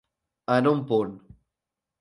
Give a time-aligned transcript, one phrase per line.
[0.55, 1.15] En un punt.